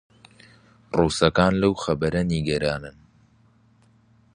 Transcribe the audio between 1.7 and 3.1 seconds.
خەبەرە نیگەرانن